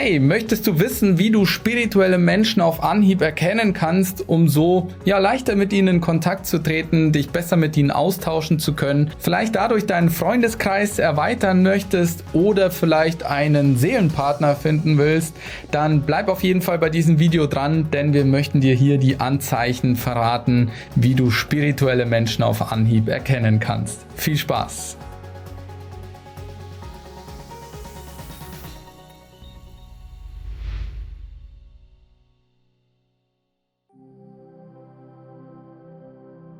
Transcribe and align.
Hey, 0.00 0.20
möchtest 0.20 0.64
du 0.68 0.78
wissen, 0.78 1.18
wie 1.18 1.32
du 1.32 1.44
spirituelle 1.44 2.18
Menschen 2.18 2.62
auf 2.62 2.84
Anhieb 2.84 3.20
erkennen 3.20 3.72
kannst, 3.72 4.28
um 4.28 4.46
so 4.46 4.90
ja 5.04 5.18
leichter 5.18 5.56
mit 5.56 5.72
ihnen 5.72 5.96
in 5.96 6.00
Kontakt 6.00 6.46
zu 6.46 6.60
treten, 6.60 7.10
dich 7.10 7.30
besser 7.30 7.56
mit 7.56 7.76
ihnen 7.76 7.90
austauschen 7.90 8.60
zu 8.60 8.74
können, 8.74 9.10
vielleicht 9.18 9.56
dadurch 9.56 9.86
deinen 9.86 10.10
Freundeskreis 10.10 11.00
erweitern 11.00 11.64
möchtest 11.64 12.22
oder 12.32 12.70
vielleicht 12.70 13.24
einen 13.24 13.76
Seelenpartner 13.76 14.54
finden 14.54 14.98
willst, 14.98 15.34
dann 15.72 16.02
bleib 16.02 16.28
auf 16.28 16.44
jeden 16.44 16.62
Fall 16.62 16.78
bei 16.78 16.90
diesem 16.90 17.18
Video 17.18 17.48
dran, 17.48 17.90
denn 17.90 18.12
wir 18.12 18.24
möchten 18.24 18.60
dir 18.60 18.76
hier 18.76 18.98
die 18.98 19.18
Anzeichen 19.18 19.96
verraten, 19.96 20.70
wie 20.94 21.16
du 21.16 21.32
spirituelle 21.32 22.06
Menschen 22.06 22.44
auf 22.44 22.70
Anhieb 22.70 23.08
erkennen 23.08 23.58
kannst. 23.58 24.06
Viel 24.14 24.36
Spaß! 24.36 24.96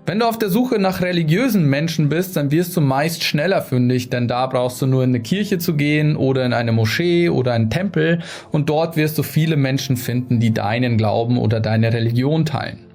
Wenn 0.09 0.21
du 0.21 0.25
auf 0.27 0.39
der 0.39 0.49
Suche 0.49 0.79
nach 0.79 1.03
religiösen 1.03 1.67
Menschen 1.67 2.09
bist, 2.09 2.35
dann 2.35 2.51
wirst 2.51 2.75
du 2.75 2.81
meist 2.81 3.25
schneller 3.25 3.61
fündig, 3.61 4.09
denn 4.09 4.27
da 4.27 4.47
brauchst 4.47 4.81
du 4.81 4.87
nur 4.87 5.05
in 5.05 5.11
eine 5.11 5.21
Kirche 5.21 5.59
zu 5.59 5.75
gehen 5.75 6.17
oder 6.17 6.47
in 6.47 6.55
eine 6.55 6.73
Moschee 6.73 7.29
oder 7.29 7.53
einen 7.53 7.69
Tempel 7.69 8.21
und 8.51 8.71
dort 8.71 8.97
wirst 8.97 9.19
du 9.19 9.23
viele 9.23 9.57
Menschen 9.57 9.99
finden, 9.99 10.41
die 10.41 10.55
deinen 10.55 10.97
Glauben 10.97 11.37
oder 11.37 11.61
deine 11.61 11.93
Religion 11.93 12.47
teilen. 12.47 12.88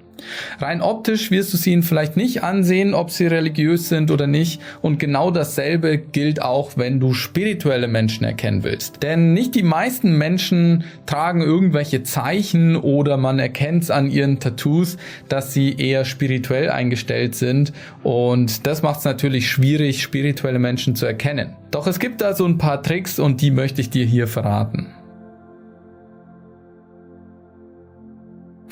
Rein 0.58 0.80
optisch 0.80 1.30
wirst 1.30 1.52
du 1.52 1.56
sie 1.56 1.72
ihnen 1.72 1.82
vielleicht 1.82 2.16
nicht 2.16 2.42
ansehen, 2.42 2.94
ob 2.94 3.10
sie 3.10 3.26
religiös 3.26 3.88
sind 3.88 4.10
oder 4.10 4.26
nicht. 4.26 4.60
Und 4.82 4.98
genau 4.98 5.30
dasselbe 5.30 5.98
gilt 5.98 6.42
auch, 6.42 6.72
wenn 6.76 7.00
du 7.00 7.12
spirituelle 7.12 7.88
Menschen 7.88 8.24
erkennen 8.24 8.64
willst. 8.64 9.02
Denn 9.02 9.32
nicht 9.32 9.54
die 9.54 9.62
meisten 9.62 10.16
Menschen 10.16 10.84
tragen 11.06 11.42
irgendwelche 11.42 12.02
Zeichen 12.02 12.76
oder 12.76 13.16
man 13.16 13.38
erkennt 13.38 13.84
es 13.84 13.90
an 13.90 14.10
ihren 14.10 14.40
Tattoos, 14.40 14.96
dass 15.28 15.52
sie 15.52 15.74
eher 15.76 16.04
spirituell 16.04 16.70
eingestellt 16.70 17.34
sind. 17.34 17.72
Und 18.02 18.66
das 18.66 18.82
macht 18.82 19.00
es 19.00 19.04
natürlich 19.04 19.48
schwierig, 19.48 20.02
spirituelle 20.02 20.58
Menschen 20.58 20.96
zu 20.96 21.06
erkennen. 21.06 21.56
Doch 21.70 21.86
es 21.86 21.98
gibt 21.98 22.20
da 22.20 22.34
so 22.34 22.46
ein 22.46 22.58
paar 22.58 22.82
Tricks 22.82 23.18
und 23.18 23.40
die 23.40 23.50
möchte 23.50 23.80
ich 23.80 23.90
dir 23.90 24.06
hier 24.06 24.28
verraten. 24.28 24.86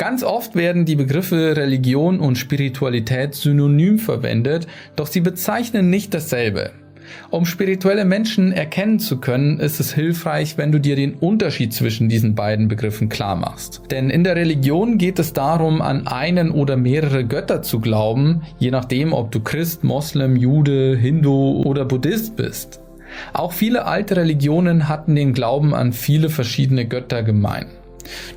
Ganz 0.03 0.25
oft 0.25 0.56
werden 0.56 0.84
die 0.84 0.97
Begriffe 0.97 1.56
Religion 1.56 2.19
und 2.19 2.36
Spiritualität 2.36 3.36
synonym 3.36 4.00
verwendet, 4.00 4.67
doch 4.97 5.06
sie 5.06 5.20
bezeichnen 5.20 5.91
nicht 5.91 6.12
dasselbe. 6.12 6.72
Um 7.31 7.47
spirituelle 7.47 8.05
Menschen 8.05 8.50
erkennen 8.50 8.98
zu 8.98 9.20
können, 9.20 9.61
ist 9.61 9.78
es 9.78 9.95
hilfreich, 9.95 10.58
wenn 10.58 10.73
du 10.73 10.80
dir 10.80 10.97
den 10.97 11.14
Unterschied 11.14 11.73
zwischen 11.73 12.08
diesen 12.08 12.34
beiden 12.34 12.67
Begriffen 12.67 13.11
klar 13.11 13.36
machst. 13.36 13.83
Denn 13.92 14.11
in 14.11 14.25
der 14.25 14.34
Religion 14.34 14.98
geht 14.98 15.20
es 15.20 15.34
darum, 15.34 15.80
an 15.80 16.08
einen 16.08 16.50
oder 16.50 16.77
mehrere 16.77 17.25
Götter 17.25 17.62
zu 17.62 17.78
glauben, 17.78 18.42
je 18.58 18.73
nachdem, 18.73 19.12
ob 19.12 19.30
du 19.30 19.39
Christ, 19.39 19.84
Moslem, 19.84 20.34
Jude, 20.34 20.97
Hindu 20.97 21.62
oder 21.62 21.84
Buddhist 21.84 22.34
bist. 22.34 22.80
Auch 23.34 23.53
viele 23.53 23.86
alte 23.86 24.17
Religionen 24.17 24.89
hatten 24.89 25.14
den 25.14 25.33
Glauben 25.33 25.77
an 25.77 25.92
viele 25.92 26.28
verschiedene 26.28 26.89
Götter 26.89 27.23
gemein. 27.23 27.67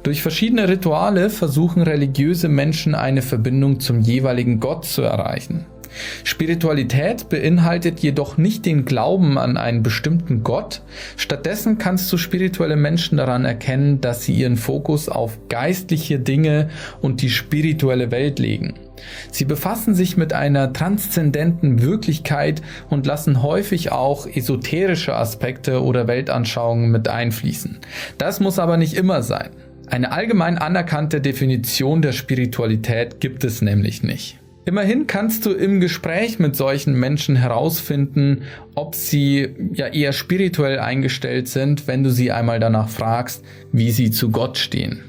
Durch 0.04 0.22
verschiedene 0.22 0.68
Rituale 0.68 1.30
versuchen 1.30 1.82
religiöse 1.82 2.48
Menschen 2.48 2.96
eine 2.96 3.22
Verbindung 3.22 3.80
zum 3.80 4.02
jeweiligen 4.02 4.60
Gott 4.60 4.86
zu 4.86 5.02
erreichen. 5.02 5.66
Spiritualität 6.24 7.30
beinhaltet 7.30 8.00
jedoch 8.00 8.38
nicht 8.38 8.66
den 8.66 8.86
Glauben 8.86 9.38
an 9.38 9.58
einen 9.58 9.84
bestimmten 9.84 10.44
Gott, 10.44 10.82
stattdessen 11.18 11.78
kannst 11.78 12.12
du 12.12 12.18
spirituelle 12.18 12.76
Menschen 12.76 13.18
daran 13.18 13.46
erkennen, 13.46 14.02
dass 14.02 14.24
sie 14.24 14.34
ihren 14.34 14.58
Fokus 14.58 15.10
auf 15.10 15.38
geistliche 15.50 16.20
Dinge 16.20 16.70
und 17.02 17.22
die 17.22 17.30
spirituelle 17.30 18.12
Welt 18.12 18.40
legen. 18.40 18.74
Sie 19.32 19.46
befassen 19.46 19.94
sich 19.94 20.18
mit 20.18 20.34
einer 20.34 20.74
transzendenten 20.74 21.82
Wirklichkeit 21.82 22.62
und 22.90 23.06
lassen 23.06 23.44
häufig 23.44 23.92
auch 23.92 24.26
esoterische 24.26 25.16
Aspekte 25.16 25.84
oder 25.84 26.08
Weltanschauungen 26.08 26.92
mit 26.92 27.08
einfließen. 27.08 27.78
Das 28.18 28.40
muss 28.40 28.58
aber 28.58 28.78
nicht 28.78 28.94
immer 28.94 29.22
sein. 29.22 29.50
Eine 29.88 30.12
allgemein 30.12 30.58
anerkannte 30.58 31.22
Definition 31.22 32.02
der 32.02 32.12
Spiritualität 32.12 33.20
gibt 33.20 33.44
es 33.44 33.62
nämlich 33.62 34.04
nicht. 34.04 34.40
Immerhin 34.66 35.06
kannst 35.06 35.46
du 35.46 35.52
im 35.52 35.80
Gespräch 35.80 36.40
mit 36.40 36.56
solchen 36.56 37.00
Menschen 37.00 37.36
herausfinden, 37.36 38.42
ob 38.74 38.96
sie 38.96 39.50
ja 39.74 39.88
eher 39.88 40.12
spirituell 40.12 40.80
eingestellt 40.80 41.48
sind, 41.48 41.88
wenn 41.88 42.04
du 42.04 42.10
sie 42.10 42.32
einmal 42.32 42.60
danach 42.60 42.90
fragst, 42.90 43.46
wie 43.72 43.92
sie 43.92 44.10
zu 44.10 44.32
Gott 44.32 44.58
stehen. 44.58 45.04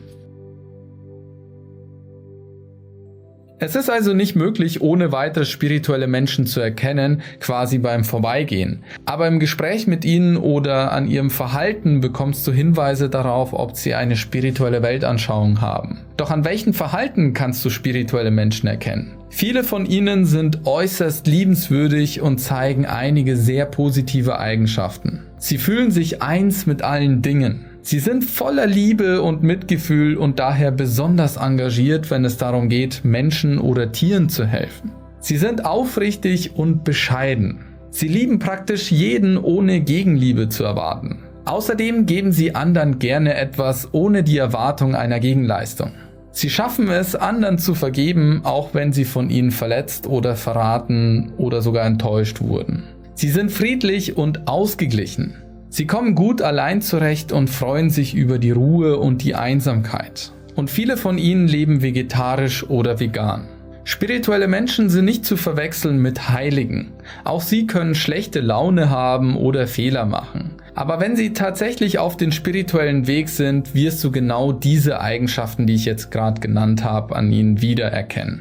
Es 3.58 3.74
ist 3.74 3.88
also 3.88 4.12
nicht 4.12 4.36
möglich, 4.36 4.82
ohne 4.82 5.12
weitere 5.12 5.46
spirituelle 5.46 6.06
Menschen 6.06 6.44
zu 6.44 6.60
erkennen, 6.60 7.22
quasi 7.40 7.78
beim 7.78 8.04
Vorbeigehen. 8.04 8.82
Aber 9.06 9.26
im 9.26 9.40
Gespräch 9.40 9.86
mit 9.86 10.04
ihnen 10.04 10.36
oder 10.36 10.92
an 10.92 11.08
ihrem 11.08 11.30
Verhalten 11.30 12.02
bekommst 12.02 12.46
du 12.46 12.52
Hinweise 12.52 13.08
darauf, 13.08 13.54
ob 13.54 13.74
sie 13.74 13.94
eine 13.94 14.16
spirituelle 14.16 14.82
Weltanschauung 14.82 15.62
haben. 15.62 16.00
Doch 16.18 16.30
an 16.30 16.44
welchen 16.44 16.74
Verhalten 16.74 17.32
kannst 17.32 17.64
du 17.64 17.70
spirituelle 17.70 18.30
Menschen 18.30 18.66
erkennen? 18.66 19.12
Viele 19.30 19.64
von 19.64 19.86
ihnen 19.86 20.26
sind 20.26 20.66
äußerst 20.66 21.26
liebenswürdig 21.26 22.20
und 22.20 22.38
zeigen 22.38 22.84
einige 22.84 23.38
sehr 23.38 23.64
positive 23.64 24.38
Eigenschaften. 24.38 25.22
Sie 25.38 25.56
fühlen 25.56 25.90
sich 25.90 26.20
eins 26.20 26.66
mit 26.66 26.82
allen 26.82 27.22
Dingen. 27.22 27.64
Sie 27.86 28.00
sind 28.00 28.24
voller 28.24 28.66
Liebe 28.66 29.22
und 29.22 29.44
Mitgefühl 29.44 30.16
und 30.16 30.40
daher 30.40 30.72
besonders 30.72 31.36
engagiert, 31.36 32.10
wenn 32.10 32.24
es 32.24 32.36
darum 32.36 32.68
geht, 32.68 33.04
Menschen 33.04 33.60
oder 33.60 33.92
Tieren 33.92 34.28
zu 34.28 34.44
helfen. 34.44 34.90
Sie 35.20 35.36
sind 35.36 35.64
aufrichtig 35.64 36.56
und 36.56 36.82
bescheiden. 36.82 37.60
Sie 37.90 38.08
lieben 38.08 38.40
praktisch 38.40 38.90
jeden 38.90 39.38
ohne 39.38 39.82
Gegenliebe 39.82 40.48
zu 40.48 40.64
erwarten. 40.64 41.20
Außerdem 41.44 42.06
geben 42.06 42.32
sie 42.32 42.56
anderen 42.56 42.98
gerne 42.98 43.34
etwas 43.36 43.94
ohne 43.94 44.24
die 44.24 44.38
Erwartung 44.38 44.96
einer 44.96 45.20
Gegenleistung. 45.20 45.92
Sie 46.32 46.50
schaffen 46.50 46.88
es, 46.88 47.14
anderen 47.14 47.58
zu 47.58 47.76
vergeben, 47.76 48.40
auch 48.42 48.74
wenn 48.74 48.92
sie 48.92 49.04
von 49.04 49.30
ihnen 49.30 49.52
verletzt 49.52 50.08
oder 50.08 50.34
verraten 50.34 51.34
oder 51.36 51.62
sogar 51.62 51.86
enttäuscht 51.86 52.40
wurden. 52.40 52.82
Sie 53.14 53.30
sind 53.30 53.52
friedlich 53.52 54.16
und 54.16 54.48
ausgeglichen. 54.48 55.34
Sie 55.76 55.86
kommen 55.86 56.14
gut 56.14 56.40
allein 56.40 56.80
zurecht 56.80 57.32
und 57.32 57.50
freuen 57.50 57.90
sich 57.90 58.14
über 58.14 58.38
die 58.38 58.50
Ruhe 58.50 58.96
und 58.96 59.22
die 59.22 59.34
Einsamkeit. 59.34 60.32
Und 60.54 60.70
viele 60.70 60.96
von 60.96 61.18
ihnen 61.18 61.48
leben 61.48 61.82
vegetarisch 61.82 62.64
oder 62.70 62.98
vegan. 62.98 63.46
Spirituelle 63.84 64.48
Menschen 64.48 64.88
sind 64.88 65.04
nicht 65.04 65.26
zu 65.26 65.36
verwechseln 65.36 66.00
mit 66.00 66.30
Heiligen. 66.30 66.92
Auch 67.24 67.42
sie 67.42 67.66
können 67.66 67.94
schlechte 67.94 68.40
Laune 68.40 68.88
haben 68.88 69.36
oder 69.36 69.66
Fehler 69.66 70.06
machen. 70.06 70.52
Aber 70.74 70.98
wenn 70.98 71.14
sie 71.14 71.34
tatsächlich 71.34 71.98
auf 71.98 72.16
den 72.16 72.32
spirituellen 72.32 73.06
Weg 73.06 73.28
sind, 73.28 73.74
wirst 73.74 74.02
du 74.02 74.10
genau 74.10 74.52
diese 74.52 75.02
Eigenschaften, 75.02 75.66
die 75.66 75.74
ich 75.74 75.84
jetzt 75.84 76.10
gerade 76.10 76.40
genannt 76.40 76.84
habe, 76.84 77.14
an 77.14 77.30
ihnen 77.30 77.60
wiedererkennen. 77.60 78.40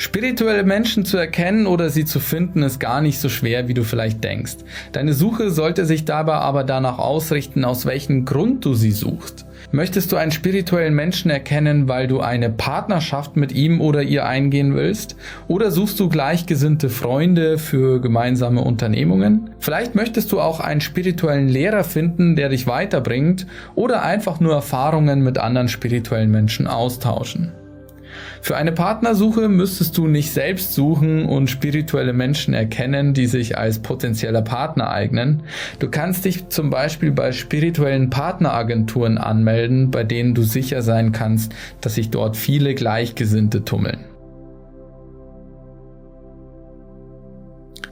Spirituelle 0.00 0.64
Menschen 0.64 1.04
zu 1.04 1.18
erkennen 1.18 1.66
oder 1.66 1.90
sie 1.90 2.06
zu 2.06 2.20
finden 2.20 2.62
ist 2.62 2.80
gar 2.80 3.02
nicht 3.02 3.20
so 3.20 3.28
schwer, 3.28 3.68
wie 3.68 3.74
du 3.74 3.84
vielleicht 3.84 4.24
denkst. 4.24 4.56
Deine 4.92 5.12
Suche 5.12 5.50
sollte 5.50 5.84
sich 5.84 6.06
dabei 6.06 6.36
aber 6.36 6.64
danach 6.64 6.98
ausrichten, 6.98 7.66
aus 7.66 7.84
welchem 7.84 8.24
Grund 8.24 8.64
du 8.64 8.72
sie 8.72 8.92
suchst. 8.92 9.44
Möchtest 9.72 10.10
du 10.10 10.16
einen 10.16 10.32
spirituellen 10.32 10.94
Menschen 10.94 11.30
erkennen, 11.30 11.86
weil 11.86 12.06
du 12.06 12.20
eine 12.20 12.48
Partnerschaft 12.48 13.36
mit 13.36 13.52
ihm 13.52 13.82
oder 13.82 14.02
ihr 14.02 14.24
eingehen 14.24 14.74
willst? 14.74 15.16
Oder 15.48 15.70
suchst 15.70 16.00
du 16.00 16.08
gleichgesinnte 16.08 16.88
Freunde 16.88 17.58
für 17.58 18.00
gemeinsame 18.00 18.62
Unternehmungen? 18.62 19.50
Vielleicht 19.58 19.94
möchtest 19.96 20.32
du 20.32 20.40
auch 20.40 20.60
einen 20.60 20.80
spirituellen 20.80 21.50
Lehrer 21.50 21.84
finden, 21.84 22.36
der 22.36 22.48
dich 22.48 22.66
weiterbringt 22.66 23.46
oder 23.74 24.02
einfach 24.02 24.40
nur 24.40 24.54
Erfahrungen 24.54 25.20
mit 25.20 25.36
anderen 25.36 25.68
spirituellen 25.68 26.30
Menschen 26.30 26.66
austauschen. 26.66 27.52
Für 28.40 28.56
eine 28.56 28.72
Partnersuche 28.72 29.48
müsstest 29.48 29.96
du 29.98 30.06
nicht 30.06 30.32
selbst 30.32 30.74
suchen 30.74 31.24
und 31.26 31.48
spirituelle 31.48 32.12
Menschen 32.12 32.54
erkennen, 32.54 33.14
die 33.14 33.26
sich 33.26 33.58
als 33.58 33.78
potenzieller 33.78 34.42
Partner 34.42 34.90
eignen. 34.90 35.42
Du 35.78 35.88
kannst 35.88 36.24
dich 36.24 36.48
zum 36.48 36.70
Beispiel 36.70 37.12
bei 37.12 37.32
spirituellen 37.32 38.10
Partneragenturen 38.10 39.18
anmelden, 39.18 39.90
bei 39.90 40.04
denen 40.04 40.34
du 40.34 40.42
sicher 40.42 40.82
sein 40.82 41.12
kannst, 41.12 41.52
dass 41.80 41.94
sich 41.94 42.10
dort 42.10 42.36
viele 42.36 42.74
Gleichgesinnte 42.74 43.64
tummeln. 43.64 44.09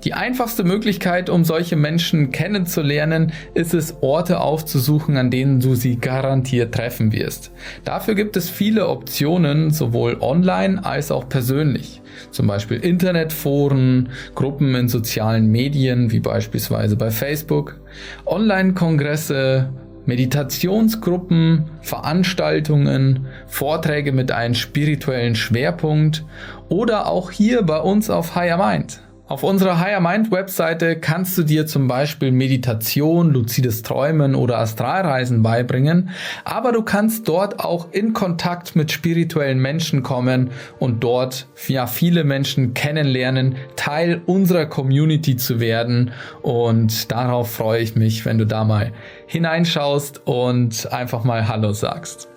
Die 0.05 0.15
einfachste 0.15 0.65
Möglichkeit, 0.65 1.29
um 1.29 1.45
solche 1.45 1.77
Menschen 1.77 2.31
kennenzulernen, 2.31 3.33
ist 3.55 3.75
es, 3.75 3.97
Orte 4.01 4.41
aufzusuchen, 4.41 5.17
an 5.17 5.31
denen 5.31 5.61
du 5.61 5.75
sie 5.75 5.97
garantiert 5.97 6.75
treffen 6.75 7.13
wirst. 7.13 7.51
Dafür 7.85 8.15
gibt 8.15 8.37
es 8.37 8.49
viele 8.49 8.89
Optionen, 8.89 9.71
sowohl 9.71 10.19
online 10.21 10.85
als 10.85 11.11
auch 11.11 11.29
persönlich. 11.29 12.01
Zum 12.31 12.47
Beispiel 12.47 12.79
Internetforen, 12.79 14.11
Gruppen 14.35 14.75
in 14.75 14.89
sozialen 14.89 15.51
Medien, 15.51 16.13
wie 16.13 16.21
beispielsweise 16.21 16.97
bei 16.97 17.11
Facebook, 17.11 17.81
Online-Kongresse, 18.27 19.71
Meditationsgruppen, 20.07 21.67
Veranstaltungen, 21.83 23.27
Vorträge 23.47 24.13
mit 24.13 24.33
einem 24.33 24.55
spirituellen 24.55 25.35
Schwerpunkt 25.35 26.25
oder 26.71 27.07
auch 27.07 27.31
hier 27.31 27.63
bei 27.63 27.79
uns 27.79 28.09
auf 28.09 28.35
Higher 28.35 28.57
Mind. 28.57 29.03
Auf 29.29 29.43
unserer 29.43 29.79
Higher 29.79 30.01
Mind 30.01 30.31
Webseite 30.31 30.97
kannst 30.99 31.37
du 31.37 31.43
dir 31.43 31.67
zum 31.67 31.87
Beispiel 31.87 32.33
Meditation, 32.33 33.31
luzides 33.31 33.83
Träumen 33.83 34.35
oder 34.35 34.59
Astralreisen 34.59 35.43
beibringen, 35.43 36.09
aber 36.45 36.73
du 36.73 36.83
kannst 36.83 37.29
dort 37.29 37.61
auch 37.61 37.93
in 37.93 38.15
Kontakt 38.15 38.75
mit 38.75 38.91
spirituellen 38.91 39.59
Menschen 39.59 40.03
kommen 40.03 40.51
und 40.79 41.05
dort 41.05 41.47
ja 41.67 41.87
viele 41.87 42.25
Menschen 42.25 42.73
kennenlernen, 42.73 43.57
Teil 43.77 44.23
unserer 44.25 44.65
Community 44.65 45.37
zu 45.37 45.61
werden 45.61 46.13
und 46.41 47.13
darauf 47.13 47.53
freue 47.53 47.83
ich 47.83 47.97
mich, 47.97 48.25
wenn 48.25 48.39
du 48.39 48.47
da 48.47 48.65
mal 48.65 48.93
hineinschaust 49.27 50.23
und 50.25 50.91
einfach 50.91 51.25
mal 51.25 51.49
Hallo 51.49 51.75
sagst. 51.75 52.31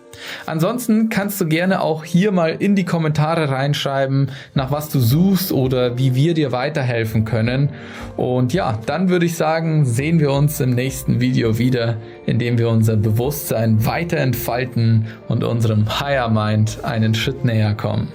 Ansonsten 0.46 1.10
kannst 1.10 1.40
du 1.42 1.48
gerne 1.48 1.82
auch 1.82 2.04
hier 2.04 2.32
mal 2.32 2.56
in 2.58 2.76
die 2.76 2.86
Kommentare 2.86 3.50
reinschreiben, 3.50 4.32
nach 4.54 4.72
was 4.72 4.90
du 4.90 5.00
suchst 5.00 5.52
oder 5.52 5.98
wie 5.98 6.16
wir 6.16 6.34
dir 6.34 6.52
weiterhelfen 6.52 7.26
können. 7.26 7.70
Und 8.18 8.54
ja, 8.54 8.80
dann 8.86 9.10
würde 9.10 9.26
ich 9.26 9.36
sagen, 9.36 9.86
sehen 9.86 10.20
wir 10.20 10.32
uns 10.32 10.60
im 10.60 10.72
nächsten 10.72 11.20
Video 11.20 11.58
wieder, 11.58 11.98
in 12.26 12.40
dem 12.40 12.58
wir 12.58 12.70
unser 12.70 12.98
Bewusstsein 12.98 13.86
weiter 13.86 14.18
entfalten 14.18 15.08
und 15.28 15.44
unserem 15.44 16.00
Higher 16.00 16.30
Mind 16.30 16.84
einen 16.84 17.14
Schritt 17.16 17.46
näher 17.46 17.74
kommen. 17.74 18.12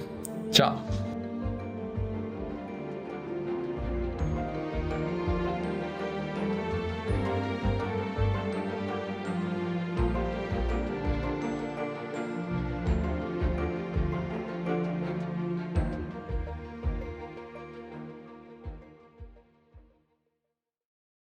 Ciao. 0.51 0.75